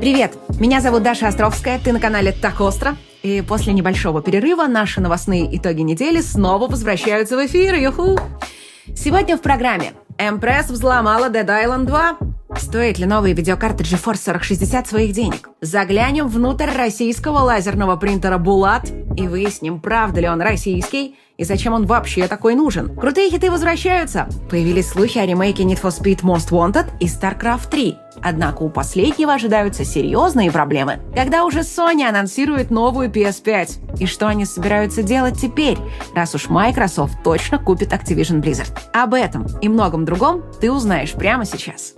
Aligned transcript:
Привет! 0.00 0.32
Меня 0.58 0.80
зовут 0.80 1.02
Даша 1.02 1.28
Островская, 1.28 1.78
ты 1.78 1.92
на 1.92 2.00
канале 2.00 2.32
Так 2.32 2.62
Остро. 2.62 2.96
И 3.22 3.42
после 3.46 3.74
небольшого 3.74 4.22
перерыва 4.22 4.66
наши 4.66 4.98
новостные 4.98 5.54
итоги 5.54 5.82
недели 5.82 6.22
снова 6.22 6.68
возвращаются 6.68 7.36
в 7.36 7.44
эфир. 7.44 7.74
Юху! 7.74 8.18
Сегодня 8.96 9.36
в 9.36 9.42
программе 9.42 9.92
Эмпресс 10.16 10.70
взломала 10.70 11.28
Dead 11.28 11.46
Island 11.46 11.84
2, 11.84 12.18
Стоит 12.56 12.98
ли 12.98 13.04
новые 13.04 13.34
видеокарты 13.34 13.84
GeForce 13.84 14.24
4060 14.24 14.88
своих 14.88 15.12
денег? 15.12 15.50
Заглянем 15.60 16.28
внутрь 16.28 16.70
российского 16.74 17.40
лазерного 17.40 17.96
принтера 17.96 18.38
Булат 18.38 18.90
и 19.18 19.28
выясним, 19.28 19.80
правда 19.80 20.20
ли 20.20 20.28
он 20.28 20.40
российский 20.40 21.16
и 21.40 21.44
зачем 21.44 21.72
он 21.72 21.86
вообще 21.86 22.26
такой 22.26 22.54
нужен. 22.54 22.94
Крутые 22.94 23.30
хиты 23.30 23.50
возвращаются. 23.50 24.28
Появились 24.50 24.90
слухи 24.90 25.16
о 25.16 25.24
ремейке 25.24 25.62
Need 25.62 25.80
for 25.80 25.90
Speed 25.90 26.20
Most 26.20 26.50
Wanted 26.50 26.86
и 27.00 27.06
StarCraft 27.06 27.70
3. 27.70 27.96
Однако 28.22 28.62
у 28.62 28.68
последнего 28.68 29.34
ожидаются 29.34 29.84
серьезные 29.84 30.50
проблемы. 30.50 31.00
Когда 31.14 31.44
уже 31.44 31.60
Sony 31.60 32.04
анонсирует 32.08 32.70
новую 32.70 33.10
PS5? 33.10 33.98
И 33.98 34.06
что 34.06 34.28
они 34.28 34.44
собираются 34.44 35.02
делать 35.02 35.40
теперь, 35.40 35.78
раз 36.14 36.34
уж 36.34 36.48
Microsoft 36.48 37.22
точно 37.22 37.58
купит 37.58 37.92
Activision 37.92 38.42
Blizzard? 38.42 38.72
Об 38.92 39.14
этом 39.14 39.46
и 39.60 39.68
многом 39.68 40.04
другом 40.04 40.44
ты 40.60 40.70
узнаешь 40.70 41.12
прямо 41.12 41.44
сейчас. 41.44 41.94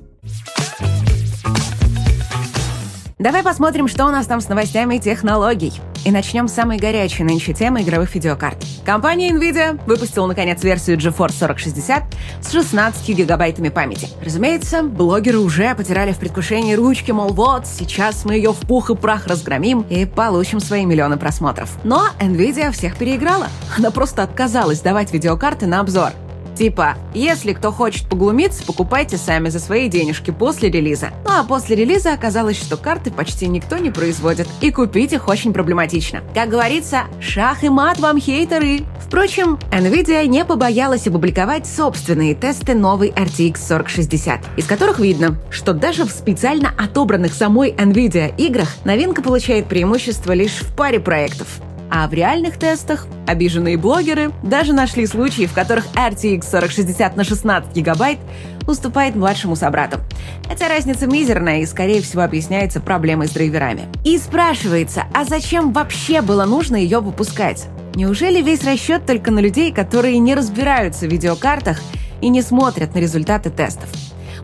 Давай 3.23 3.45
посмотрим, 3.45 3.87
что 3.87 4.07
у 4.07 4.11
нас 4.11 4.27
там 4.27 4.41
с 4.41 4.49
новостями 4.49 4.99
технологий. 4.99 5.73
И 6.05 6.11
начнем 6.11 6.49
с 6.49 6.55
самой 6.55 6.77
горячей 6.79 7.23
нынче 7.23 7.53
темы 7.53 7.83
игровых 7.83 8.13
видеокарт. 8.17 8.57
Компания 8.85 9.31
NVIDIA 9.31 9.81
выпустила, 9.87 10.27
наконец, 10.27 10.65
версию 10.65 10.99
GeForce 10.99 11.39
4060 11.39 12.03
с 12.41 12.51
16 12.51 13.09
гигабайтами 13.11 13.69
памяти. 13.69 14.09
Разумеется, 14.25 14.83
блогеры 14.83 15.39
уже 15.39 15.73
потеряли 15.77 16.11
в 16.11 16.19
предвкушении 16.19 16.75
ручки, 16.75 17.13
мол, 17.13 17.33
вот, 17.33 17.69
сейчас 17.69 18.25
мы 18.25 18.35
ее 18.35 18.53
в 18.53 18.59
пух 18.59 18.91
и 18.91 18.97
прах 18.97 19.29
разгромим 19.29 19.83
и 19.83 20.05
получим 20.05 20.59
свои 20.59 20.85
миллионы 20.85 21.17
просмотров. 21.17 21.71
Но 21.85 22.09
NVIDIA 22.19 22.73
всех 22.73 22.97
переиграла. 22.97 23.47
Она 23.79 23.93
просто 23.93 24.25
отказалась 24.25 24.81
давать 24.81 25.13
видеокарты 25.13 25.67
на 25.67 25.79
обзор. 25.79 26.11
Типа, 26.57 26.97
если 27.15 27.53
кто 27.53 27.73
хочет 27.73 28.09
поглумиться, 28.09 28.65
покупайте 28.65 29.17
сами 29.17 29.49
за 29.49 29.59
свои 29.59 29.89
денежки 29.89 30.31
после 30.31 30.71
релиза. 30.71 31.11
Ну 31.25 31.31
а 31.31 31.45
после 31.45 31.77
релиза 31.77 32.13
оказалось, 32.13 32.59
что 32.59 32.77
карты 32.77 33.11
почти 33.11 33.47
никто 33.49 33.79
не 33.79 33.91
производит, 33.91 34.49
и 34.61 34.71
купить 34.71 35.13
их 35.13 35.29
очень 35.29 35.53
проблематично. 35.53 36.21
Как 36.35 36.49
говорится, 36.49 37.03
шах 37.21 37.65
и 37.65 37.69
мат 37.69 37.99
вам 37.99 38.21
хейтеры. 38.21 38.81
Впрочем, 39.01 39.59
Nvidia 39.71 40.27
не 40.27 40.45
побоялась 40.45 41.07
опубликовать 41.07 41.67
собственные 41.67 42.35
тесты 42.35 42.75
новой 42.75 43.11
RTX 43.11 43.59
4060, 43.69 44.41
из 44.57 44.67
которых 44.67 44.99
видно, 44.99 45.37
что 45.51 45.73
даже 45.73 46.05
в 46.05 46.11
специально 46.11 46.73
отобранных 46.79 47.35
самой 47.35 47.73
Nvidia 47.73 48.35
играх 48.37 48.69
новинка 48.85 49.23
получает 49.23 49.67
преимущество 49.67 50.33
лишь 50.33 50.61
в 50.63 50.75
паре 50.75 51.01
проектов. 51.01 51.61
А 51.95 52.09
в 52.09 52.15
реальных 52.15 52.57
тестах 52.57 53.07
обиженные 53.27 53.77
блогеры 53.77 54.33
даже 54.43 54.73
нашли 54.73 55.07
случаи, 55.07 55.45
в 55.45 55.53
которых 55.53 55.85
RTX 55.95 56.51
4060 56.51 57.17
на 57.17 57.23
16 57.23 57.77
гигабайт 57.77 58.19
уступает 58.67 59.15
младшему 59.15 59.57
собрату. 59.57 59.99
Хотя 60.49 60.69
разница 60.69 61.07
мизерная 61.07 61.61
и, 61.61 61.67
скорее 61.67 62.01
всего, 62.01 62.23
объясняется 62.23 62.81
проблемой 62.81 63.29
с 63.29 63.33
драйверами. 63.33 63.83
И 64.07 64.17
спрашивается, 64.17 65.05
а 65.13 65.25
зачем 65.25 65.73
вообще 65.73 66.23
было 66.23 66.47
нужно 66.47 66.77
ее 66.77 67.01
выпускать? 67.01 67.67
Неужели 67.95 68.41
весь 68.41 68.65
расчет 68.65 69.05
только 69.05 69.31
на 69.31 69.41
людей, 69.41 69.71
которые 69.71 70.19
не 70.19 70.35
разбираются 70.35 71.07
в 71.07 71.11
видеокартах 71.11 71.79
и 72.23 72.31
не 72.31 72.41
смотрят 72.41 72.95
на 72.95 73.01
результаты 73.01 73.51
тестов? 73.51 73.91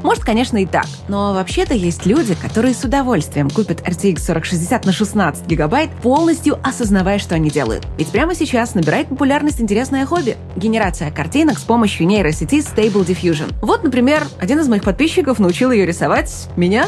Может, 0.02 0.24
конечно, 0.24 0.56
и 0.58 0.66
так. 0.66 0.86
Но 1.08 1.34
вообще-то 1.34 1.74
есть 1.74 2.06
люди, 2.06 2.34
которые 2.34 2.74
с 2.74 2.84
удовольствием 2.84 3.50
купят 3.50 3.80
RTX 3.80 4.26
4060 4.26 4.84
на 4.84 4.92
16 4.92 5.46
гигабайт, 5.46 5.90
полностью 6.02 6.58
осознавая, 6.62 7.18
что 7.18 7.34
они 7.34 7.50
делают. 7.50 7.86
Ведь 7.98 8.08
прямо 8.08 8.34
сейчас 8.34 8.74
набирает 8.74 9.08
популярность 9.08 9.60
интересное 9.60 10.06
хобби— 10.06 10.36
генерация 10.56 11.10
картинок 11.10 11.58
с 11.58 11.62
помощью 11.62 12.06
нейросети 12.06 12.56
Stable 12.56 13.06
Diffusion. 13.06 13.52
Вот, 13.62 13.82
например, 13.82 14.22
один 14.40 14.60
из 14.60 14.68
моих 14.68 14.84
подписчиков 14.84 15.38
научил 15.38 15.70
ее 15.70 15.86
рисовать 15.86 16.48
меня 16.56 16.86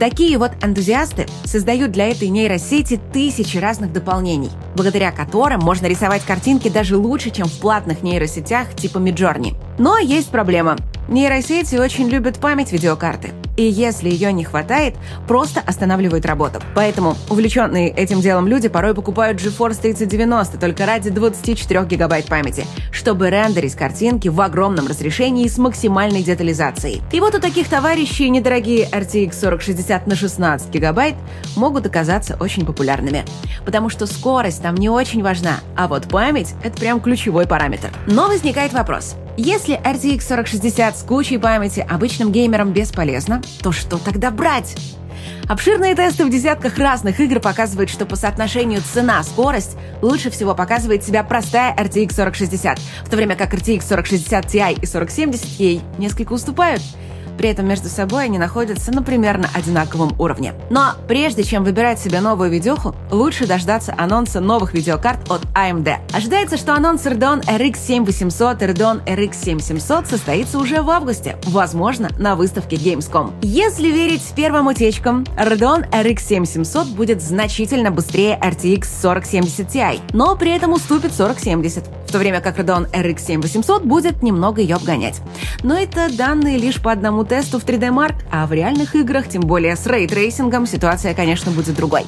Такие 0.00 0.38
вот 0.38 0.52
энтузиасты 0.62 1.26
создают 1.44 1.92
для 1.92 2.08
этой 2.08 2.28
нейросети 2.28 2.98
тысячи 3.12 3.58
разных 3.58 3.92
дополнений, 3.92 4.50
благодаря 4.74 5.12
которым 5.12 5.60
можно 5.60 5.88
рисовать 5.88 6.24
картинки 6.24 6.70
даже 6.70 6.96
лучше, 6.96 7.28
чем 7.28 7.46
в 7.46 7.60
платных 7.60 8.02
нейросетях 8.02 8.74
типа 8.74 8.96
Midjourney. 8.96 9.56
Но 9.78 9.98
есть 9.98 10.30
проблема. 10.30 10.78
Нейросети 11.10 11.74
очень 11.74 12.08
любят 12.08 12.38
память 12.38 12.70
видеокарты. 12.70 13.30
И 13.56 13.64
если 13.64 14.08
ее 14.08 14.32
не 14.32 14.44
хватает, 14.44 14.94
просто 15.26 15.60
останавливают 15.60 16.24
работу. 16.24 16.60
Поэтому 16.74 17.16
увлеченные 17.28 17.90
этим 17.90 18.20
делом 18.20 18.46
люди 18.46 18.68
порой 18.68 18.94
покупают 18.94 19.38
GeForce 19.38 19.80
3090 19.82 20.56
только 20.56 20.86
ради 20.86 21.10
24 21.10 21.84
гигабайт 21.84 22.26
памяти, 22.26 22.64
чтобы 22.92 23.28
рендерить 23.28 23.74
картинки 23.74 24.28
в 24.28 24.40
огромном 24.40 24.86
разрешении 24.86 25.48
с 25.48 25.58
максимальной 25.58 26.22
детализацией. 26.22 27.02
И 27.10 27.18
вот 27.18 27.34
у 27.34 27.40
таких 27.40 27.68
товарищей 27.68 28.30
недорогие 28.30 28.88
RTX 28.88 29.40
4060 29.40 30.06
на 30.06 30.14
16 30.14 30.70
гигабайт 30.70 31.16
могут 31.56 31.86
оказаться 31.86 32.36
очень 32.38 32.64
популярными. 32.64 33.24
Потому 33.64 33.88
что 33.88 34.06
скорость 34.06 34.62
там 34.62 34.76
не 34.76 34.88
очень 34.88 35.24
важна, 35.24 35.58
а 35.76 35.88
вот 35.88 36.08
память— 36.08 36.54
это 36.62 36.78
прям 36.78 37.00
ключевой 37.00 37.48
параметр. 37.48 37.90
Но 38.06 38.28
возникает 38.28 38.72
вопрос. 38.72 39.16
Если 39.36 39.80
RTX 39.80 40.28
4060 40.28 40.96
с 41.00 41.02
кучей 41.02 41.38
памяти 41.38 41.84
обычным 41.88 42.30
геймерам 42.30 42.72
бесполезно, 42.72 43.40
то 43.62 43.72
что 43.72 43.96
тогда 43.96 44.30
брать? 44.30 44.76
Обширные 45.48 45.94
тесты 45.94 46.26
в 46.26 46.30
десятках 46.30 46.76
разных 46.76 47.18
игр 47.20 47.40
показывают, 47.40 47.88
что 47.88 48.04
по 48.04 48.16
соотношению 48.16 48.82
цена-скорость 48.82 49.76
лучше 50.02 50.30
всего 50.30 50.54
показывает 50.54 51.02
себя 51.02 51.24
простая 51.24 51.74
RTX 51.74 52.10
4060, 52.10 52.78
в 52.78 53.10
то 53.10 53.16
время 53.16 53.34
как 53.34 53.54
RTX 53.54 53.80
4060 53.88 54.44
Ti 54.44 54.72
и 54.74 54.86
4070 54.86 55.46
ей 55.58 55.80
несколько 55.96 56.34
уступают. 56.34 56.82
При 57.40 57.48
этом 57.48 57.66
между 57.66 57.88
собой 57.88 58.24
они 58.24 58.38
находятся 58.38 58.92
на 58.92 59.02
примерно 59.02 59.48
одинаковом 59.54 60.14
уровне. 60.18 60.52
Но 60.68 60.90
прежде 61.08 61.42
чем 61.42 61.64
выбирать 61.64 61.98
себе 61.98 62.20
новую 62.20 62.50
видюху, 62.50 62.94
лучше 63.10 63.46
дождаться 63.46 63.94
анонса 63.96 64.40
новых 64.40 64.74
видеокарт 64.74 65.30
от 65.30 65.46
AMD. 65.54 66.00
Ожидается, 66.12 66.58
что 66.58 66.74
анонс 66.74 67.06
Radeon 67.06 67.42
RX 67.46 67.78
7800 67.78 68.60
и 68.60 68.66
Radeon 68.66 69.02
RX 69.06 69.34
7700 69.42 70.06
состоится 70.06 70.58
уже 70.58 70.82
в 70.82 70.90
августе, 70.90 71.38
возможно, 71.44 72.10
на 72.18 72.36
выставке 72.36 72.76
Gamescom. 72.76 73.32
Если 73.40 73.88
верить 73.88 74.34
первым 74.36 74.66
утечкам, 74.66 75.24
Radeon 75.38 75.88
RX 75.90 76.20
7700 76.20 76.88
будет 76.88 77.22
значительно 77.22 77.90
быстрее 77.90 78.38
RTX 78.38 78.84
4070 79.00 79.66
Ti, 79.66 80.00
но 80.12 80.36
при 80.36 80.54
этом 80.54 80.74
уступит 80.74 81.16
4070, 81.16 81.84
в 82.06 82.12
то 82.12 82.18
время 82.18 82.42
как 82.42 82.58
Radeon 82.58 82.90
RX 82.90 83.18
7800 83.18 83.84
будет 83.84 84.22
немного 84.22 84.60
ее 84.60 84.76
обгонять. 84.76 85.22
Но 85.62 85.74
это 85.74 86.14
данные 86.14 86.58
лишь 86.58 86.82
по 86.82 86.92
одному 86.92 87.29
тесту 87.30 87.60
в 87.60 87.64
3DMark, 87.64 88.16
а 88.32 88.44
в 88.44 88.52
реальных 88.52 88.96
играх, 88.96 89.28
тем 89.28 89.42
более 89.42 89.76
с 89.76 89.86
рейтрейсингом, 89.86 90.66
ситуация, 90.66 91.14
конечно, 91.14 91.52
будет 91.52 91.76
другой. 91.76 92.02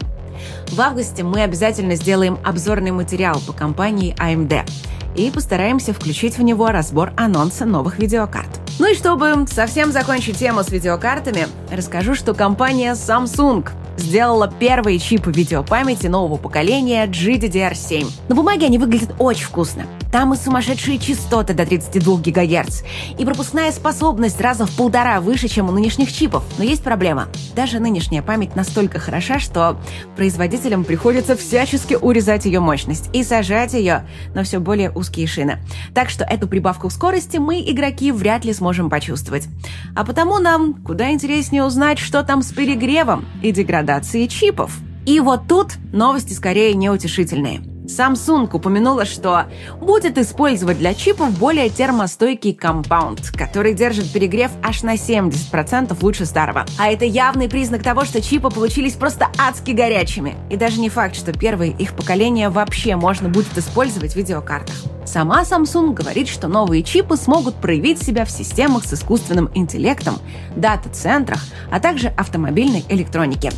В 0.73 0.81
августе 0.81 1.23
мы 1.23 1.43
обязательно 1.43 1.95
сделаем 1.95 2.41
обзорный 2.43 2.91
материал 2.91 3.41
по 3.47 3.53
компании 3.53 4.17
AMD 4.19 4.69
и 5.15 5.31
постараемся 5.31 5.93
включить 5.93 6.39
в 6.39 6.43
него 6.43 6.67
разбор 6.73 7.13
анонса 7.17 7.65
новых 7.65 8.01
видеокарт. 8.01 8.49
Ну 8.81 8.91
и 8.91 8.97
чтобы 8.97 9.47
совсем 9.47 9.93
закончить 9.93 10.39
тему 10.39 10.65
с 10.65 10.71
видеокартами, 10.71 11.47
расскажу, 11.71 12.17
что 12.17 12.35
компания 12.35 12.95
Samsung 12.95 13.71
сделала 13.97 14.53
первые 14.59 14.99
чипы 14.99 15.31
видеопамяти 15.31 16.09
нового 16.09 16.37
поколения 16.37 17.07
GDDR7. 17.07 18.11
На 18.29 18.35
бумаге 18.35 18.67
они 18.67 18.79
выглядят 18.79 19.15
очень 19.21 19.45
вкусно. 19.45 19.87
Там 20.13 20.35
и 20.35 20.37
сумасшедшие 20.37 20.99
частоты 20.99 21.55
до 21.55 21.65
32 21.65 22.19
ГГц, 22.19 22.83
и 23.19 23.25
пропускная 23.25 23.73
способность 23.73 24.41
раза 24.43 24.67
в 24.67 24.77
полтора 24.77 25.23
выше, 25.23 25.49
чем 25.49 25.71
у 25.71 25.73
нынешних 25.73 26.13
чипов. 26.13 26.45
Но 26.59 26.65
есть 26.65 26.85
проблема. 26.85 27.29
Даже 27.57 27.81
нынешняя 27.81 28.23
память 28.23 28.55
настолько 28.55 29.01
хороша, 29.01 29.39
что 29.39 29.79
производителям 30.15 30.85
приходится 30.85 31.35
всячески 31.35 31.95
урезать 31.95 32.45
ее 32.45 32.61
мощность 32.61 33.09
и 33.15 33.25
сажать 33.25 33.73
ее 33.73 34.07
на 34.35 34.45
все 34.45 34.61
более 34.61 34.91
узкие 34.91 35.27
шины. 35.27 35.61
Так 35.95 36.11
что 36.11 36.25
эту 36.25 36.47
прибавку 36.47 36.91
в 36.91 36.93
скорости 36.93 37.39
мы, 37.39 37.63
игроки, 37.63 38.13
вряд 38.13 38.45
ли 38.45 38.53
сможем 38.53 38.91
почувствовать. 38.91 39.49
А 39.97 40.05
потому 40.05 40.39
нам 40.39 40.75
куда 40.75 41.11
интереснее 41.11 41.65
узнать, 41.65 41.99
что 41.99 42.23
там 42.23 42.43
с 42.43 42.53
перегревом 42.53 43.25
и 43.43 43.51
деградацией 43.51 44.29
чипов. 44.29 44.77
И 45.07 45.21
вот 45.21 45.49
тут 45.49 45.73
новости 45.91 46.35
скорее 46.35 46.75
неутешительные. 46.75 47.72
Samsung 47.93 48.49
упомянула, 48.53 49.05
что 49.05 49.45
будет 49.81 50.19
использовать 50.19 50.79
для 50.79 50.95
чипов 50.95 51.39
более 51.39 51.69
термостойкий 51.69 52.55
компаунд, 52.55 53.31
который 53.37 53.75
держит 53.75 54.13
перегрев 54.13 54.51
аж 54.63 54.83
на 54.83 54.95
70% 54.95 55.97
лучше 56.01 56.27
старого. 56.27 56.65
А 56.79 56.91
это 56.91 57.05
явный 57.05 57.49
признак 57.49 57.83
того, 57.83 58.05
что 58.05 58.23
чипы 58.23 58.51
получились 58.51 58.95
просто 58.95 59.29
адски 59.39 59.73
горячими. 59.73 60.35
И 60.51 60.57
даже 60.57 60.81
не 60.81 60.89
факт, 60.89 61.15
что 61.15 61.33
первые 61.33 61.73
их 61.73 61.95
поколения 61.95 62.49
вообще 62.49 62.97
можно 62.97 63.29
будет 63.29 63.57
использовать 63.59 64.13
в 64.13 64.17
видеокартах. 64.17 64.75
Сама 65.05 65.43
Samsung 65.43 65.93
говорит, 65.93 66.29
что 66.29 66.49
новые 66.49 66.83
чипы 66.83 67.17
смогут 67.17 67.57
проявить 67.57 68.03
себя 68.03 68.25
в 68.25 68.31
системах 68.31 68.85
с 68.85 68.95
искусственным 68.95 69.51
интеллектом, 69.55 70.19
дата-центрах, 70.57 71.41
а 71.71 71.81
также 71.81 72.09
автомобильной 72.09 72.85
электронике. 72.89 73.51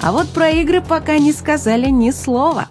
А 0.00 0.12
вот 0.12 0.28
про 0.28 0.50
игры 0.50 0.80
пока 0.80 1.18
не 1.18 1.32
сказали 1.32 1.88
ни 1.88 2.10
слова. 2.10 2.68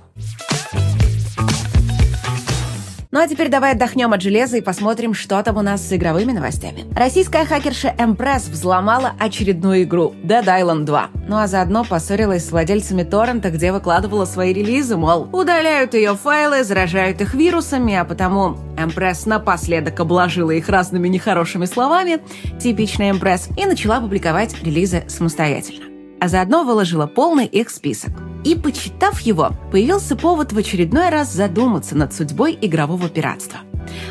Ну 3.15 3.21
а 3.21 3.29
теперь 3.29 3.47
давай 3.47 3.75
отдохнем 3.75 4.11
от 4.11 4.21
железа 4.21 4.57
и 4.57 4.61
посмотрим, 4.61 5.13
что 5.13 5.41
там 5.41 5.55
у 5.55 5.61
нас 5.61 5.87
с 5.87 5.93
игровыми 5.93 6.33
новостями. 6.33 6.83
Российская 6.93 7.45
хакерша 7.45 7.95
Empress 7.97 8.51
взломала 8.51 9.13
очередную 9.17 9.83
игру 9.83 10.13
Dead 10.21 10.43
Island 10.43 10.83
2. 10.83 11.09
Ну 11.29 11.37
а 11.37 11.47
заодно 11.47 11.85
поссорилась 11.85 12.45
с 12.45 12.51
владельцами 12.51 13.03
торрента, 13.03 13.51
где 13.51 13.71
выкладывала 13.71 14.25
свои 14.25 14.51
релизы, 14.51 14.97
мол, 14.97 15.29
удаляют 15.31 15.93
ее 15.93 16.17
файлы, 16.17 16.65
заражают 16.65 17.21
их 17.21 17.33
вирусами, 17.35 17.95
а 17.95 18.03
потому 18.03 18.57
Empress 18.75 19.29
напоследок 19.29 19.97
обложила 19.97 20.51
их 20.51 20.67
разными 20.67 21.07
нехорошими 21.07 21.67
словами, 21.67 22.19
типичная 22.59 23.13
Empress, 23.13 23.49
и 23.57 23.65
начала 23.65 24.01
публиковать 24.01 24.61
релизы 24.61 25.05
самостоятельно. 25.07 25.85
А 26.19 26.27
заодно 26.27 26.65
выложила 26.65 27.07
полный 27.07 27.45
их 27.45 27.69
список. 27.69 28.11
И, 28.45 28.53
почитав 28.53 29.19
его, 29.21 29.51
появился 29.71 30.15
повод 30.15 30.53
в 30.53 30.57
очередной 30.57 31.09
раз 31.09 31.33
задуматься 31.33 31.97
над 31.97 32.13
судьбой 32.13 32.57
игрового 32.61 33.09
пиратства. 33.09 33.61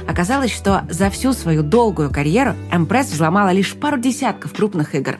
Оказалось, 0.08 0.52
что 0.52 0.82
за 0.90 1.08
всю 1.08 1.32
свою 1.32 1.62
долгую 1.62 2.10
карьеру 2.10 2.54
Эмпресс 2.72 3.10
взломала 3.10 3.50
лишь 3.50 3.74
пару 3.74 3.96
десятков 3.96 4.52
крупных 4.52 4.96
игр. 4.96 5.18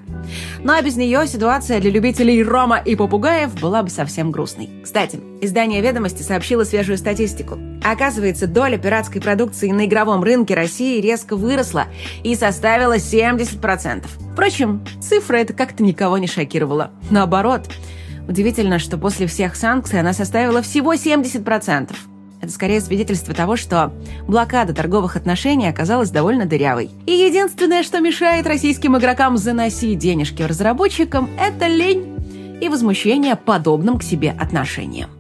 Ну 0.65 0.73
а 0.73 0.83
без 0.83 0.97
нее 0.97 1.27
ситуация 1.29 1.81
для 1.81 1.91
любителей 1.91 2.43
рома 2.43 2.79
и 2.79 2.97
попугаев 2.97 3.55
была 3.61 3.85
бы 3.85 3.91
совсем 3.91 4.33
грустной. 4.33 4.71
Кстати, 4.83 5.21
издание 5.41 5.81
«Ведомости» 5.81 6.23
сообщило 6.23 6.65
свежую 6.65 6.99
статистику. 6.99 7.59
Оказывается, 7.85 8.49
доля 8.49 8.79
пиратской 8.79 9.21
продукции 9.21 9.71
на 9.71 9.87
игровом 9.87 10.25
рынке 10.25 10.55
России 10.55 11.01
резко 11.01 11.37
выросла 11.37 11.85
и 12.25 12.35
составила 12.35 12.97
70%. 12.97 14.07
Впрочем, 14.33 14.85
цифра 15.01 15.37
это 15.37 15.53
как-то 15.53 15.85
никого 15.85 16.19
не 16.19 16.27
шокировала. 16.27 16.91
Наоборот– 17.11 17.69
Удивительно, 18.29 18.79
что 18.79 18.97
после 18.99 19.27
всех 19.27 19.57
санкций 19.57 20.01
она 20.01 20.13
составила 20.13 20.63
всего 20.63 20.95
70%. 20.95 21.95
Это 22.41 22.53
скорее 22.53 22.81
свидетельство 22.81 23.35
того, 23.35 23.57
что 23.57 23.93
блокада 24.29 24.75
торговых 24.75 25.17
отношений 25.17 25.69
оказалась 25.69 26.11
довольно 26.11 26.45
дырявой. 26.45 26.91
И 27.07 27.13
единственное, 27.13 27.83
что 27.83 28.01
мешает 28.01 28.47
российским 28.47 28.97
игрокам 28.99 29.39
заносить 29.39 29.99
денежки 29.99 30.43
разработчикам, 30.43 31.31
это 31.41 31.67
лень 31.69 32.59
и 32.61 32.69
возмущение 32.69 33.37
подобным 33.37 33.99
к 33.99 34.03
себе 34.03 34.35
отношениям. 34.39 35.14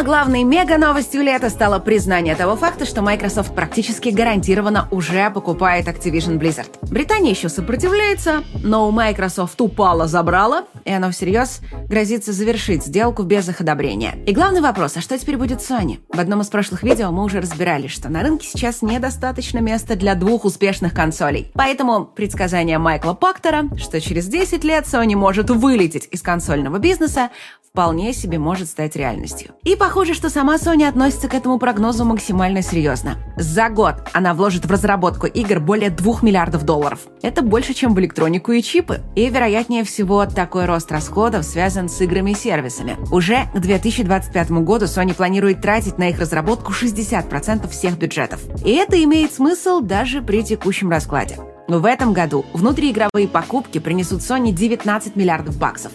А 0.00 0.02
главной 0.02 0.44
мега-новостью 0.44 1.20
лета 1.20 1.50
стало 1.50 1.78
признание 1.78 2.34
того 2.34 2.56
факта, 2.56 2.86
что 2.86 3.02
Microsoft 3.02 3.54
практически 3.54 4.08
гарантированно 4.08 4.88
уже 4.90 5.28
покупает 5.28 5.88
Activision 5.88 6.38
Blizzard. 6.38 6.70
Британия 6.90 7.32
еще 7.32 7.50
сопротивляется, 7.50 8.42
но 8.64 8.88
у 8.88 8.92
Microsoft 8.92 9.60
упала 9.60 10.06
забрала, 10.06 10.64
и 10.86 10.90
оно 10.90 11.10
всерьез 11.10 11.60
грозится 11.86 12.32
завершить 12.32 12.86
сделку 12.86 13.24
без 13.24 13.46
их 13.50 13.60
одобрения. 13.60 14.14
И 14.26 14.32
главный 14.32 14.62
вопрос, 14.62 14.96
а 14.96 15.02
что 15.02 15.18
теперь 15.18 15.36
будет 15.36 15.60
с 15.60 15.70
Sony? 15.70 15.98
В 16.08 16.18
одном 16.18 16.40
из 16.40 16.46
прошлых 16.46 16.82
видео 16.82 17.10
мы 17.10 17.22
уже 17.22 17.42
разбирали, 17.42 17.86
что 17.86 18.08
на 18.08 18.22
рынке 18.22 18.48
сейчас 18.50 18.80
недостаточно 18.80 19.58
места 19.58 19.96
для 19.96 20.14
двух 20.14 20.46
успешных 20.46 20.94
консолей. 20.94 21.50
Поэтому 21.52 22.06
предсказание 22.06 22.78
Майкла 22.78 23.12
Пактора, 23.12 23.64
что 23.76 24.00
через 24.00 24.28
10 24.28 24.64
лет 24.64 24.86
Sony 24.86 25.14
может 25.14 25.50
вылететь 25.50 26.08
из 26.10 26.22
консольного 26.22 26.78
бизнеса, 26.78 27.28
вполне 27.72 28.12
себе 28.12 28.38
может 28.38 28.68
стать 28.68 28.96
реальностью. 28.96 29.52
И 29.62 29.76
похоже, 29.76 30.12
что 30.12 30.28
сама 30.28 30.56
Sony 30.56 30.86
относится 30.86 31.28
к 31.28 31.34
этому 31.34 31.58
прогнозу 31.58 32.04
максимально 32.04 32.62
серьезно. 32.62 33.16
За 33.36 33.68
год 33.68 33.94
она 34.12 34.34
вложит 34.34 34.66
в 34.66 34.70
разработку 34.70 35.26
игр 35.26 35.60
более 35.60 35.88
2 35.90 36.18
миллиардов 36.22 36.64
долларов. 36.64 37.06
Это 37.22 37.42
больше, 37.42 37.72
чем 37.72 37.94
в 37.94 38.00
электронику 38.00 38.52
и 38.52 38.60
чипы. 38.60 39.00
И, 39.14 39.28
вероятнее 39.30 39.84
всего, 39.84 40.26
такой 40.26 40.66
рост 40.66 40.90
расходов 40.90 41.44
связан 41.44 41.88
с 41.88 42.00
играми 42.00 42.32
и 42.32 42.34
сервисами. 42.34 42.96
Уже 43.10 43.46
к 43.54 43.60
2025 43.60 44.50
году 44.50 44.86
Sony 44.86 45.14
планирует 45.14 45.62
тратить 45.62 45.96
на 45.96 46.10
их 46.10 46.18
разработку 46.18 46.72
60% 46.72 47.68
всех 47.70 47.96
бюджетов. 47.96 48.40
И 48.64 48.72
это 48.72 49.02
имеет 49.02 49.32
смысл 49.32 49.80
даже 49.80 50.22
при 50.22 50.42
текущем 50.42 50.90
раскладе. 50.90 51.38
В 51.68 51.86
этом 51.86 52.12
году 52.12 52.44
внутриигровые 52.52 53.28
покупки 53.28 53.78
принесут 53.78 54.22
Sony 54.22 54.50
19 54.50 55.14
миллиардов 55.14 55.56
баксов. 55.56 55.92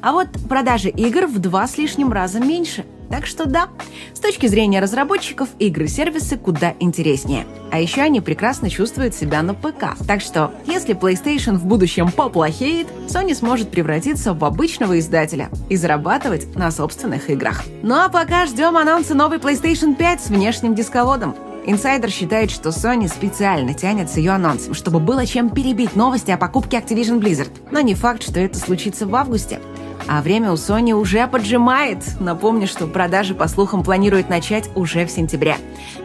А 0.00 0.12
вот 0.12 0.28
продажи 0.48 0.88
игр 0.88 1.26
в 1.26 1.38
два 1.38 1.66
с 1.66 1.78
лишним 1.78 2.12
раза 2.12 2.40
меньше. 2.40 2.84
Так 3.10 3.26
что 3.26 3.46
да, 3.46 3.68
с 4.12 4.20
точки 4.20 4.46
зрения 4.46 4.80
разработчиков, 4.80 5.48
игры-сервисы 5.58 6.36
куда 6.36 6.74
интереснее. 6.78 7.46
А 7.70 7.80
еще 7.80 8.02
они 8.02 8.20
прекрасно 8.20 8.68
чувствуют 8.68 9.14
себя 9.14 9.42
на 9.42 9.54
ПК. 9.54 9.96
Так 10.06 10.20
что, 10.20 10.52
если 10.66 10.94
PlayStation 10.94 11.56
в 11.56 11.64
будущем 11.64 12.10
поплохеет, 12.12 12.86
Sony 13.08 13.34
сможет 13.34 13.70
превратиться 13.70 14.34
в 14.34 14.44
обычного 14.44 14.98
издателя 14.98 15.48
и 15.70 15.76
зарабатывать 15.76 16.54
на 16.54 16.70
собственных 16.70 17.30
играх. 17.30 17.64
Ну 17.82 17.94
а 17.94 18.08
пока 18.10 18.44
ждем 18.46 18.76
анонса 18.76 19.14
новой 19.14 19.38
PlayStation 19.38 19.94
5 19.94 20.20
с 20.20 20.28
внешним 20.28 20.74
дисководом. 20.74 21.34
Инсайдер 21.64 22.10
считает, 22.10 22.50
что 22.50 22.70
Sony 22.70 23.08
специально 23.08 23.74
тянет 23.74 24.10
с 24.10 24.16
ее 24.16 24.32
анонсом, 24.32 24.72
чтобы 24.72 25.00
было 25.00 25.26
чем 25.26 25.50
перебить 25.50 25.96
новости 25.96 26.30
о 26.30 26.38
покупке 26.38 26.78
Activision 26.78 27.20
Blizzard. 27.20 27.50
Но 27.70 27.80
не 27.80 27.94
факт, 27.94 28.22
что 28.22 28.40
это 28.40 28.58
случится 28.58 29.06
в 29.06 29.14
августе. 29.14 29.60
А 30.08 30.22
время 30.22 30.50
у 30.50 30.54
Sony 30.54 30.92
уже 30.92 31.26
поджимает. 31.26 31.98
Напомню, 32.18 32.66
что 32.66 32.86
продажи, 32.86 33.34
по 33.34 33.46
слухам, 33.46 33.84
планируют 33.84 34.30
начать 34.30 34.70
уже 34.74 35.04
в 35.04 35.10
сентябре. 35.10 35.56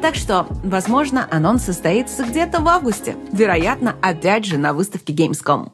Так 0.02 0.16
что, 0.16 0.46
возможно, 0.64 1.26
анонс 1.32 1.64
состоится 1.64 2.26
где-то 2.26 2.60
в 2.60 2.68
августе. 2.68 3.16
Вероятно, 3.32 3.96
опять 4.02 4.46
же 4.46 4.58
на 4.58 4.74
выставке 4.74 5.14
Gamescom. 5.14 5.70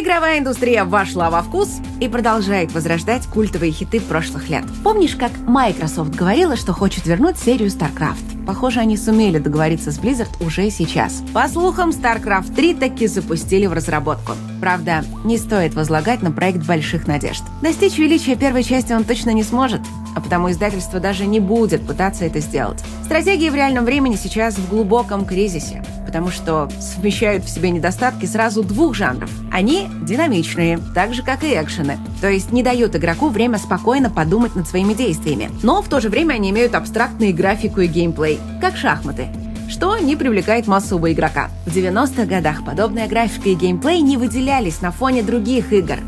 Игровая 0.00 0.38
индустрия 0.38 0.86
вошла 0.86 1.28
во 1.28 1.42
вкус 1.42 1.78
и 2.00 2.08
продолжает 2.08 2.72
возрождать 2.72 3.26
культовые 3.26 3.70
хиты 3.70 4.00
прошлых 4.00 4.48
лет. 4.48 4.64
Помнишь, 4.82 5.14
как 5.14 5.30
Microsoft 5.46 6.14
говорила, 6.14 6.56
что 6.56 6.72
хочет 6.72 7.04
вернуть 7.04 7.36
серию 7.36 7.68
StarCraft? 7.68 8.46
Похоже, 8.46 8.80
они 8.80 8.96
сумели 8.96 9.36
договориться 9.36 9.92
с 9.92 9.98
Blizzard 9.98 10.30
уже 10.42 10.70
сейчас. 10.70 11.22
По 11.34 11.46
слухам, 11.48 11.90
StarCraft 11.90 12.54
3 12.54 12.74
таки 12.76 13.08
запустили 13.08 13.66
в 13.66 13.74
разработку. 13.74 14.32
Правда, 14.58 15.04
не 15.26 15.36
стоит 15.36 15.74
возлагать 15.74 16.22
на 16.22 16.32
проект 16.32 16.66
больших 16.66 17.06
надежд. 17.06 17.42
Достичь 17.60 17.98
величия 17.98 18.36
первой 18.36 18.64
части 18.64 18.94
он 18.94 19.04
точно 19.04 19.30
не 19.30 19.42
сможет, 19.42 19.82
а 20.16 20.22
потому 20.22 20.50
издательство 20.50 20.98
даже 20.98 21.26
не 21.26 21.40
будет 21.40 21.86
пытаться 21.86 22.24
это 22.24 22.40
сделать. 22.40 22.82
Стратегии 23.04 23.50
в 23.50 23.54
реальном 23.54 23.84
времени 23.84 24.16
сейчас 24.16 24.54
в 24.54 24.70
глубоком 24.70 25.26
кризисе, 25.26 25.84
потому 26.10 26.32
что 26.32 26.68
совмещают 26.80 27.44
в 27.44 27.48
себе 27.48 27.70
недостатки 27.70 28.26
сразу 28.26 28.64
двух 28.64 28.96
жанров. 28.96 29.30
Они 29.52 29.86
динамичные, 30.02 30.80
так 30.92 31.14
же, 31.14 31.22
как 31.22 31.44
и 31.44 31.54
экшены, 31.54 31.98
то 32.20 32.28
есть 32.28 32.50
не 32.50 32.64
дают 32.64 32.96
игроку 32.96 33.28
время 33.28 33.58
спокойно 33.58 34.10
подумать 34.10 34.56
над 34.56 34.66
своими 34.66 34.92
действиями. 34.92 35.52
Но 35.62 35.82
в 35.82 35.88
то 35.88 36.00
же 36.00 36.08
время 36.08 36.34
они 36.34 36.50
имеют 36.50 36.74
абстрактные 36.74 37.32
графику 37.32 37.80
и 37.80 37.86
геймплей, 37.86 38.40
как 38.60 38.76
шахматы 38.76 39.28
что 39.68 39.96
не 39.98 40.16
привлекает 40.16 40.66
массового 40.66 41.12
игрока. 41.12 41.48
В 41.64 41.68
90-х 41.68 42.24
годах 42.24 42.64
подобная 42.64 43.06
графика 43.06 43.50
и 43.50 43.54
геймплей 43.54 44.00
не 44.00 44.16
выделялись 44.16 44.80
на 44.80 44.90
фоне 44.90 45.22
других 45.22 45.72
игр, 45.72 45.98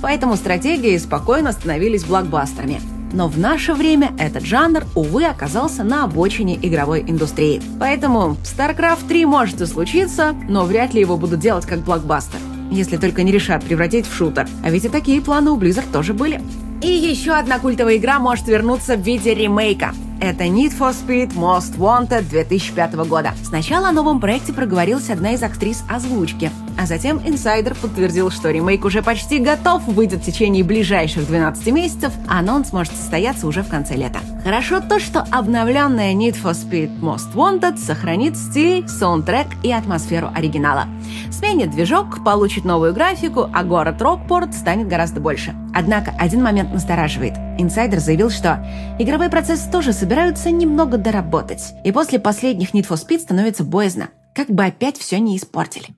поэтому 0.00 0.36
стратегии 0.36 0.96
спокойно 0.98 1.50
становились 1.50 2.04
блокбастерами. 2.04 2.80
Но 3.12 3.28
в 3.28 3.38
наше 3.38 3.74
время 3.74 4.12
этот 4.18 4.44
жанр, 4.44 4.84
увы, 4.94 5.24
оказался 5.24 5.84
на 5.84 6.04
обочине 6.04 6.58
игровой 6.60 7.02
индустрии. 7.06 7.62
Поэтому 7.80 8.36
StarCraft 8.44 9.08
3 9.08 9.26
может 9.26 9.60
и 9.60 9.66
случиться, 9.66 10.34
но 10.48 10.64
вряд 10.64 10.94
ли 10.94 11.00
его 11.00 11.16
будут 11.16 11.40
делать 11.40 11.66
как 11.66 11.80
блокбастер. 11.80 12.38
Если 12.70 12.96
только 12.96 13.22
не 13.22 13.32
решат 13.32 13.64
превратить 13.64 14.06
в 14.06 14.14
шутер. 14.14 14.46
А 14.62 14.70
ведь 14.70 14.84
и 14.84 14.88
такие 14.88 15.22
планы 15.22 15.50
у 15.50 15.58
Blizzard 15.58 15.90
тоже 15.92 16.12
были. 16.12 16.42
И 16.82 16.88
еще 16.88 17.32
одна 17.32 17.58
культовая 17.58 17.96
игра 17.96 18.18
может 18.18 18.46
вернуться 18.46 18.96
в 18.96 19.00
виде 19.00 19.34
ремейка. 19.34 19.94
Это 20.20 20.44
Need 20.44 20.76
for 20.78 20.94
Speed 20.94 21.34
Most 21.34 21.76
Wanted 21.78 22.28
2005 22.28 22.94
года. 23.06 23.32
Сначала 23.44 23.88
о 23.88 23.92
новом 23.92 24.20
проекте 24.20 24.52
проговорилась 24.52 25.10
одна 25.10 25.32
из 25.32 25.42
актрис 25.42 25.82
озвучки, 25.88 26.50
а 26.78 26.86
затем 26.86 27.20
инсайдер 27.24 27.74
подтвердил, 27.74 28.30
что 28.30 28.50
ремейк 28.50 28.84
уже 28.84 29.02
почти 29.02 29.40
готов, 29.40 29.84
выйдет 29.86 30.20
в 30.20 30.24
течение 30.24 30.62
ближайших 30.62 31.26
12 31.26 31.66
месяцев, 31.72 32.12
а 32.28 32.38
анонс 32.38 32.72
может 32.72 32.94
состояться 32.94 33.46
уже 33.48 33.62
в 33.62 33.68
конце 33.68 33.96
лета. 33.96 34.20
Хорошо 34.44 34.80
то, 34.80 35.00
что 35.00 35.26
обновленная 35.30 36.14
Need 36.14 36.40
for 36.40 36.52
Speed 36.52 37.00
Most 37.00 37.34
Wanted 37.34 37.78
сохранит 37.78 38.36
стиль, 38.36 38.88
саундтрек 38.88 39.48
и 39.64 39.72
атмосферу 39.72 40.30
оригинала. 40.32 40.86
Сменит 41.32 41.72
движок, 41.72 42.24
получит 42.24 42.64
новую 42.64 42.94
графику, 42.94 43.50
а 43.52 43.64
город 43.64 44.00
Рокпорт 44.00 44.54
станет 44.54 44.88
гораздо 44.88 45.20
больше. 45.20 45.54
Однако 45.74 46.12
один 46.18 46.42
момент 46.42 46.72
настораживает. 46.72 47.34
Инсайдер 47.58 47.98
заявил, 47.98 48.30
что 48.30 48.64
игровой 49.00 49.30
процесс 49.30 49.62
тоже 49.62 49.92
собираются 49.92 50.50
немного 50.50 50.96
доработать. 50.96 51.74
И 51.84 51.90
после 51.90 52.20
последних 52.20 52.72
Need 52.72 52.88
for 52.88 52.96
Speed 52.96 53.18
становится 53.18 53.64
боязно. 53.64 54.10
Как 54.34 54.48
бы 54.48 54.64
опять 54.64 54.96
все 54.96 55.18
не 55.18 55.36
испортили. 55.36 55.88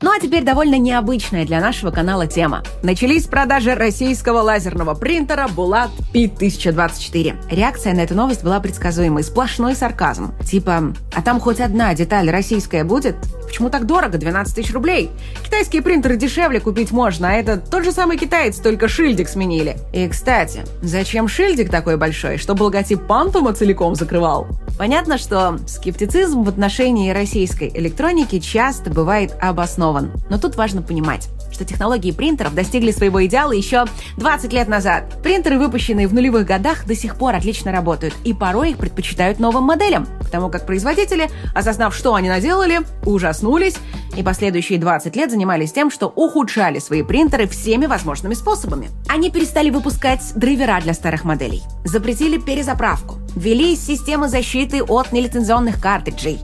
Ну 0.00 0.12
а 0.12 0.20
теперь 0.20 0.44
довольно 0.44 0.78
необычная 0.78 1.44
для 1.44 1.60
нашего 1.60 1.90
канала 1.90 2.26
тема. 2.26 2.62
Начались 2.82 3.26
продажи 3.26 3.74
российского 3.74 4.38
лазерного 4.38 4.94
принтера 4.94 5.48
Булат 5.48 5.90
P1024. 6.14 7.50
Реакция 7.50 7.94
на 7.94 8.00
эту 8.00 8.14
новость 8.14 8.44
была 8.44 8.60
предсказуемой, 8.60 9.22
сплошной 9.22 9.74
сарказм. 9.74 10.32
Типа, 10.44 10.94
а 11.14 11.22
там 11.22 11.40
хоть 11.40 11.60
одна 11.60 11.94
деталь 11.94 12.30
российская 12.30 12.84
будет? 12.84 13.16
Почему 13.48 13.70
так 13.70 13.86
дорого? 13.86 14.18
12 14.18 14.54
тысяч 14.54 14.72
рублей. 14.74 15.10
Китайские 15.42 15.80
принтеры 15.80 16.16
дешевле 16.16 16.60
купить 16.60 16.92
можно, 16.92 17.30
а 17.30 17.32
это 17.32 17.56
тот 17.56 17.82
же 17.82 17.92
самый 17.92 18.18
китаец, 18.18 18.58
только 18.58 18.88
шильдик 18.88 19.28
сменили. 19.28 19.78
И, 19.92 20.06
кстати, 20.06 20.60
зачем 20.82 21.28
шильдик 21.28 21.70
такой 21.70 21.96
большой, 21.96 22.36
чтобы 22.36 22.64
логотип 22.64 23.06
Пантума 23.06 23.54
целиком 23.54 23.94
закрывал? 23.94 24.46
Понятно, 24.78 25.16
что 25.16 25.58
скептицизм 25.66 26.42
в 26.42 26.48
отношении 26.48 27.10
российской 27.10 27.70
электроники 27.74 28.38
часто 28.38 28.90
бывает 28.90 29.34
обоснован. 29.40 30.12
Но 30.28 30.38
тут 30.38 30.56
важно 30.56 30.82
понимать, 30.82 31.28
что 31.58 31.64
технологии 31.64 32.12
принтеров 32.12 32.54
достигли 32.54 32.92
своего 32.92 33.26
идеала 33.26 33.50
еще 33.50 33.86
20 34.16 34.52
лет 34.52 34.68
назад. 34.68 35.20
Принтеры, 35.24 35.58
выпущенные 35.58 36.06
в 36.06 36.14
нулевых 36.14 36.46
годах, 36.46 36.86
до 36.86 36.94
сих 36.94 37.16
пор 37.16 37.34
отлично 37.34 37.72
работают, 37.72 38.14
и 38.22 38.32
порой 38.32 38.70
их 38.70 38.78
предпочитают 38.78 39.40
новым 39.40 39.64
моделям, 39.64 40.06
потому 40.20 40.50
как 40.50 40.66
производители, 40.66 41.28
осознав, 41.56 41.96
что 41.96 42.14
они 42.14 42.28
наделали, 42.28 42.82
ужаснулись 43.04 43.74
и 44.16 44.22
последующие 44.22 44.78
20 44.78 45.16
лет 45.16 45.32
занимались 45.32 45.72
тем, 45.72 45.90
что 45.90 46.06
ухудшали 46.06 46.78
свои 46.78 47.02
принтеры 47.02 47.48
всеми 47.48 47.86
возможными 47.86 48.34
способами. 48.34 48.90
Они 49.08 49.28
перестали 49.28 49.70
выпускать 49.70 50.22
драйвера 50.36 50.80
для 50.80 50.94
старых 50.94 51.24
моделей, 51.24 51.62
запретили 51.82 52.38
перезаправку, 52.38 53.16
ввели 53.34 53.74
системы 53.74 54.28
защиты 54.28 54.84
от 54.84 55.10
нелицензионных 55.10 55.80
картриджей, 55.82 56.38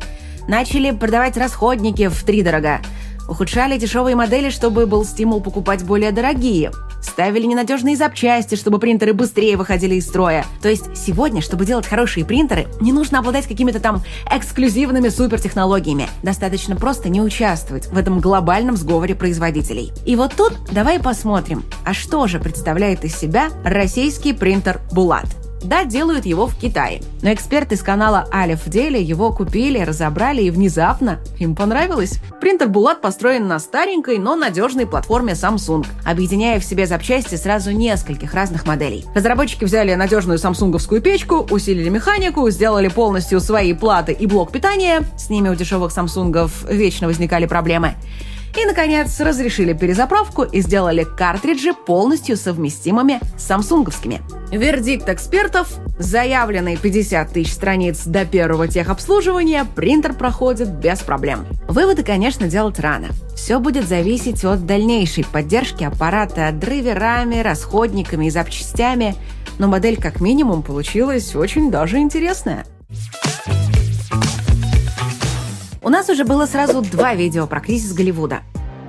начали 0.49 0.91
продавать 0.91 1.37
расходники 1.37 2.09
в 2.09 2.21
три 2.25 2.43
дорога, 2.43 2.81
Ухудшали 3.29 3.79
дешевые 3.79 4.17
модели, 4.17 4.51
чтобы 4.51 4.87
был 4.87 5.05
стимул 5.05 5.41
покупать 5.41 5.83
более 5.85 6.13
дорогие. 6.13 6.73
Ставили 7.03 7.47
ненадежные 7.47 7.97
запчасти, 7.97 8.55
чтобы 8.55 8.79
принтеры 8.79 9.13
быстрее 9.13 9.57
выходили 9.57 9.95
из 9.95 10.07
строя. 10.07 10.45
То 10.63 10.69
есть 10.69 10.97
сегодня, 10.97 11.43
чтобы 11.43 11.65
делать 11.65 11.87
хорошие 11.87 12.25
принтеры, 12.25 12.67
не 12.81 12.93
нужно 12.93 13.19
обладать 13.19 13.47
какими-то 13.47 13.81
там 13.81 14.03
эксклюзивными 14.31 15.09
супертехнологиями. 15.09 16.09
Достаточно 16.23 16.77
просто 16.77 17.09
не 17.09 17.21
участвовать 17.21 17.87
в 17.87 17.97
этом 17.97 18.21
глобальном 18.21 18.77
сговоре 18.77 19.15
производителей. 19.15 19.93
И 20.05 20.17
вот 20.17 20.35
тут 20.35 20.53
давай 20.73 20.99
посмотрим, 20.99 21.65
а 21.85 21.95
что 21.95 22.27
же 22.27 22.41
представляет 22.41 23.05
из 23.05 23.17
себя 23.17 23.51
российский 23.65 24.33
принтер 24.33 24.81
Булат. 24.93 25.44
Да, 25.65 25.85
делают 25.85 26.27
его 26.27 26.47
в 26.47 26.57
Китае. 26.57 27.01
Но 27.23 27.33
эксперты 27.33 27.77
с 27.77 27.83
канала 27.83 28.29
Алиф 28.33 28.67
в 28.67 28.71
деле 28.71 29.01
его 29.01 29.33
купили, 29.33 29.79
разобрали 29.81 30.43
и 30.43 30.51
внезапно 30.51 31.19
им 31.39 31.57
понравилось. 31.57 32.21
Принтер 32.41 32.69
Булат 32.69 33.01
построен 33.01 33.49
на 33.49 33.59
старенькой, 33.59 34.19
но 34.19 34.37
надежной 34.37 34.87
платформе 34.87 35.33
Samsung, 35.33 35.87
объединяя 36.05 36.61
в 36.61 36.65
себе 36.65 36.87
запчасти 36.87 37.37
сразу 37.37 37.71
нескольких 37.71 38.35
разных 38.35 38.67
моделей. 38.67 39.07
Разработчики 39.15 39.65
взяли 39.65 39.95
надежную 39.95 40.39
самсунговскую 40.39 41.01
печку, 41.01 41.47
усилили 41.51 41.89
механику, 41.89 42.49
сделали 42.51 42.89
полностью 42.89 43.41
свои 43.41 43.73
платы 43.73 44.13
и 44.13 44.27
блок 44.27 44.53
питания. 44.53 45.03
С 45.17 45.31
ними 45.31 45.49
у 45.49 45.55
дешевых 45.55 45.93
самсунгов 45.93 46.65
вечно 46.71 47.07
возникали 47.07 47.47
проблемы. 47.47 47.95
И, 48.57 48.67
наконец, 48.67 49.19
разрешили 49.21 49.73
перезаправку 49.73 50.45
и 50.45 50.61
сделали 50.61 51.05
картриджи 51.05 51.73
полностью 51.73 52.37
совместимыми 52.37 53.21
с 53.37 53.43
самсунговскими. 53.45 54.23
Вердикт 54.53 55.09
экспертов– 55.09 55.73
заявленные 55.99 56.77
50 56.77 57.33
тысяч 57.33 57.53
страниц 57.53 58.05
до 58.05 58.25
первого 58.25 58.69
техобслуживания 58.69 59.65
принтер 59.65 60.15
проходит 60.15 60.71
без 60.71 61.01
проблем. 61.01 61.47
Выводы, 61.69 62.05
конечно, 62.05 62.47
делать 62.47 62.79
рано. 62.79 63.09
Все 63.35 63.59
будет 63.59 63.89
зависеть 63.89 64.45
от 64.45 64.67
дальнейшей 64.67 65.25
поддержки 65.25 65.83
аппарата 65.83 66.51
драйверами, 66.53 67.41
расходниками 67.41 68.27
и 68.27 68.31
запчастями, 68.31 69.17
но 69.59 69.67
модель 69.67 70.01
как 70.01 70.21
минимум 70.21 70.63
получилась 70.63 71.35
очень 71.35 71.71
даже 71.71 71.99
интересная. 71.99 72.65
У 75.85 75.91
нас 75.91 76.09
уже 76.09 76.25
было 76.25 76.47
сразу 76.47 76.83
два 76.83 77.15
видео 77.15 77.47
про 77.47 77.61
кризис 77.61 77.93
Голливуда. 77.93 78.41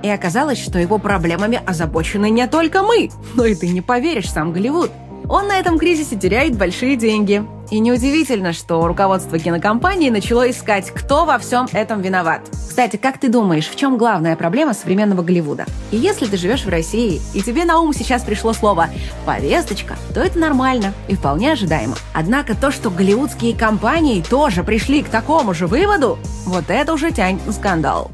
И 0.02 0.08
оказалось, 0.08 0.58
что 0.58 0.78
его 0.78 0.98
проблемами 0.98 1.60
озабочены 1.64 2.30
не 2.30 2.46
только 2.46 2.82
мы, 2.82 3.10
но 3.34 3.44
и 3.44 3.54
ты 3.54 3.68
не 3.68 3.80
поверишь, 3.80 4.30
сам 4.30 4.52
Голливуд– 4.52 4.90
он 5.28 5.48
на 5.48 5.58
этом 5.58 5.78
кризисе 5.78 6.16
теряет 6.16 6.56
большие 6.56 6.96
деньги. 6.96 7.44
И 7.70 7.80
неудивительно, 7.80 8.52
что 8.52 8.86
руководство 8.86 9.38
кинокомпании 9.38 10.10
начало 10.10 10.48
искать, 10.50 10.90
кто 10.90 11.24
во 11.24 11.38
всем 11.38 11.66
этом 11.72 12.00
виноват. 12.00 12.42
Кстати, 12.52 12.96
как 12.96 13.18
ты 13.18 13.28
думаешь, 13.28 13.68
в 13.68 13.74
чем 13.74 13.96
главная 13.96 14.36
проблема 14.36 14.74
современного 14.74 15.22
Голливуда? 15.22 15.64
И 15.90 15.96
если 15.96 16.26
ты 16.26 16.36
живешь 16.36 16.64
в 16.64 16.68
России, 16.68 17.20
и 17.34 17.42
тебе 17.42 17.64
на 17.64 17.80
ум 17.80 17.92
сейчас 17.92 18.22
пришло 18.22 18.52
слово 18.52 18.88
«повесточка», 19.24 19.96
то 20.14 20.20
это 20.20 20.38
нормально 20.38 20.92
и 21.08 21.16
вполне 21.16 21.52
ожидаемо. 21.52 21.96
Однако 22.12 22.54
то, 22.54 22.70
что 22.70 22.90
голливудские 22.90 23.56
компании 23.56 24.22
тоже 24.22 24.62
пришли 24.62 25.02
к 25.02 25.08
такому 25.08 25.54
же 25.54 25.66
выводу, 25.66 26.18
вот 26.44 26.64
это 26.68 26.92
уже 26.92 27.10
тянет 27.10 27.44
на 27.46 27.52
скандал. 27.52 28.10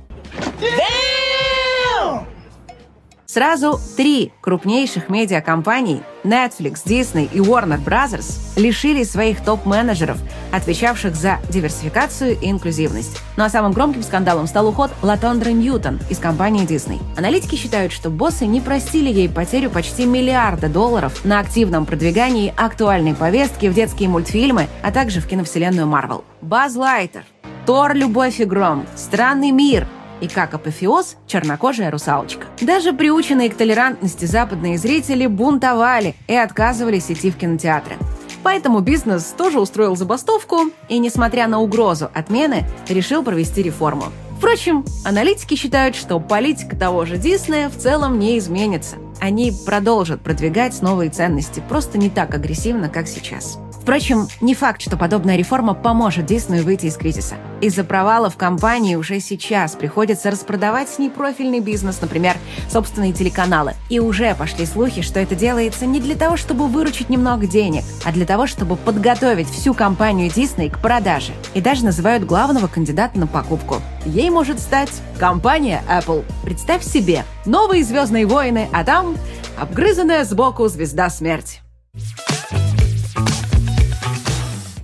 Сразу 3.32 3.80
три 3.96 4.30
крупнейших 4.42 5.08
медиакомпаний 5.08 6.02
Netflix, 6.22 6.84
Disney 6.84 7.30
и 7.32 7.38
Warner 7.38 7.82
Bros. 7.82 8.60
лишили 8.60 9.04
своих 9.04 9.42
топ-менеджеров, 9.42 10.18
отвечавших 10.52 11.14
за 11.14 11.38
диверсификацию 11.48 12.38
и 12.38 12.50
инклюзивность. 12.50 13.18
Ну 13.38 13.44
а 13.44 13.48
самым 13.48 13.72
громким 13.72 14.02
скандалом 14.02 14.46
стал 14.46 14.68
уход 14.68 14.90
Латондры 15.00 15.52
Ньютон 15.52 15.98
из 16.10 16.18
компании 16.18 16.66
Disney. 16.66 17.00
Аналитики 17.16 17.54
считают, 17.54 17.90
что 17.92 18.10
боссы 18.10 18.44
не 18.44 18.60
простили 18.60 19.08
ей 19.08 19.30
потерю 19.30 19.70
почти 19.70 20.04
миллиарда 20.04 20.68
долларов 20.68 21.24
на 21.24 21.38
активном 21.40 21.86
продвигании 21.86 22.52
актуальной 22.54 23.14
повестки 23.14 23.64
в 23.64 23.72
детские 23.72 24.10
мультфильмы, 24.10 24.68
а 24.82 24.92
также 24.92 25.22
в 25.22 25.26
киновселенную 25.26 25.86
Марвел. 25.86 26.22
Баз 26.42 26.76
Лайтер, 26.76 27.24
Тор, 27.64 27.94
Любовь 27.94 28.40
и 28.40 28.44
Гром, 28.44 28.84
Странный 28.94 29.52
мир, 29.52 29.86
и 30.22 30.28
как 30.28 30.54
апофеоз 30.54 31.16
чернокожая 31.26 31.90
русалочка. 31.90 32.46
Даже 32.60 32.92
приученные 32.92 33.50
к 33.50 33.56
толерантности 33.56 34.24
западные 34.24 34.78
зрители 34.78 35.26
бунтовали 35.26 36.14
и 36.28 36.34
отказывались 36.34 37.10
идти 37.10 37.30
в 37.30 37.36
кинотеатры. 37.36 37.96
Поэтому 38.42 38.80
бизнес 38.80 39.34
тоже 39.36 39.60
устроил 39.60 39.96
забастовку 39.96 40.70
и, 40.88 40.98
несмотря 40.98 41.46
на 41.48 41.60
угрозу 41.60 42.10
отмены, 42.14 42.64
решил 42.88 43.22
провести 43.22 43.62
реформу. 43.62 44.06
Впрочем, 44.38 44.84
аналитики 45.04 45.54
считают, 45.54 45.94
что 45.94 46.18
политика 46.18 46.74
того 46.76 47.04
же 47.04 47.16
Диснея 47.16 47.68
в 47.68 47.76
целом 47.76 48.18
не 48.18 48.38
изменится. 48.38 48.96
Они 49.20 49.52
продолжат 49.66 50.20
продвигать 50.20 50.80
новые 50.82 51.10
ценности, 51.10 51.62
просто 51.68 51.98
не 51.98 52.10
так 52.10 52.34
агрессивно, 52.34 52.88
как 52.88 53.06
сейчас. 53.06 53.58
Впрочем, 53.82 54.28
не 54.40 54.54
факт, 54.54 54.80
что 54.80 54.96
подобная 54.96 55.36
реформа 55.36 55.74
поможет 55.74 56.26
Диснею 56.26 56.62
выйти 56.62 56.86
из 56.86 56.96
кризиса. 56.96 57.34
Из-за 57.60 57.82
провала 57.82 58.30
в 58.30 58.36
компании 58.36 58.94
уже 58.94 59.18
сейчас 59.18 59.74
приходится 59.74 60.30
распродавать 60.30 61.00
непрофильный 61.00 61.58
бизнес, 61.58 62.00
например, 62.00 62.36
собственные 62.70 63.12
телеканалы. 63.12 63.74
И 63.88 63.98
уже 63.98 64.36
пошли 64.36 64.66
слухи, 64.66 65.02
что 65.02 65.18
это 65.18 65.34
делается 65.34 65.84
не 65.84 65.98
для 65.98 66.14
того, 66.14 66.36
чтобы 66.36 66.68
выручить 66.68 67.08
немного 67.08 67.48
денег, 67.48 67.82
а 68.04 68.12
для 68.12 68.24
того, 68.24 68.46
чтобы 68.46 68.76
подготовить 68.76 69.50
всю 69.50 69.74
компанию 69.74 70.30
Дисней 70.30 70.70
к 70.70 70.78
продаже. 70.78 71.32
И 71.54 71.60
даже 71.60 71.84
называют 71.84 72.24
главного 72.24 72.68
кандидата 72.68 73.18
на 73.18 73.26
покупку. 73.26 73.82
Ей 74.06 74.30
может 74.30 74.60
стать 74.60 74.90
компания 75.18 75.82
Apple. 75.88 76.24
Представь 76.44 76.84
себе, 76.84 77.24
новые 77.46 77.84
«Звездные 77.84 78.26
войны», 78.26 78.68
а 78.72 78.84
там 78.84 79.16
обгрызанная 79.58 80.24
сбоку 80.24 80.68
звезда 80.68 81.10
смерти. 81.10 81.60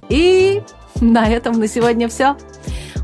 И 0.09 0.62
на 1.00 1.29
этом 1.29 1.59
на 1.59 1.69
сегодня 1.69 2.09
все. 2.09 2.37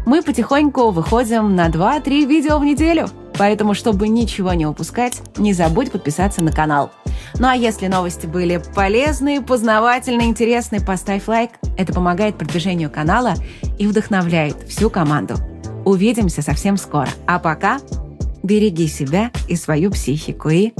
Мы 0.06 0.22
потихоньку 0.22 0.90
выходим 0.90 1.54
на 1.54 1.68
2-3 1.68 2.26
видео 2.26 2.58
в 2.58 2.64
неделю. 2.64 3.08
Поэтому, 3.36 3.74
чтобы 3.74 4.08
ничего 4.08 4.52
не 4.52 4.64
упускать, 4.66 5.20
не 5.36 5.52
забудь 5.52 5.90
подписаться 5.90 6.42
на 6.42 6.52
канал. 6.52 6.92
Ну 7.38 7.48
а 7.48 7.56
если 7.56 7.88
новости 7.88 8.26
были 8.26 8.62
полезные, 8.76 9.40
познавательные, 9.40 10.28
интересные, 10.28 10.80
поставь 10.80 11.26
лайк. 11.26 11.50
Это 11.76 11.92
помогает 11.92 12.36
продвижению 12.36 12.90
канала 12.90 13.34
и 13.78 13.86
вдохновляет 13.86 14.68
всю 14.68 14.88
команду. 14.88 15.34
Увидимся 15.84 16.42
совсем 16.42 16.76
скоро. 16.76 17.08
А 17.26 17.40
пока 17.40 17.80
береги 18.44 18.86
себя 18.86 19.32
и 19.48 19.56
свою 19.56 19.90
психику 19.90 20.50
и 20.50 20.72